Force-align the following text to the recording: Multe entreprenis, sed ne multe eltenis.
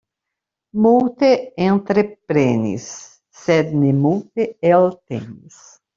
Multe 0.85 1.27
entreprenis, 1.65 2.87
sed 3.43 3.77
ne 3.83 3.93
multe 4.07 4.49
eltenis. 4.73 5.63